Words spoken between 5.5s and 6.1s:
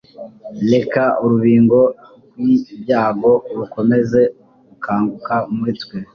muri twe